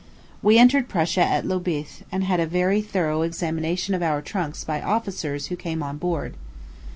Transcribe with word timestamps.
We 0.41 0.57
entered 0.57 0.89
Prussia 0.89 1.21
at 1.21 1.45
Lobith, 1.45 2.01
and 2.11 2.23
had 2.23 2.39
a 2.39 2.47
very 2.47 2.81
thorough 2.81 3.21
examination 3.21 3.93
of 3.93 4.01
our 4.01 4.19
trunks 4.23 4.63
by 4.63 4.81
officers 4.81 5.49
who 5.49 5.55
came 5.55 5.83
on 5.83 5.99
board. 5.99 6.33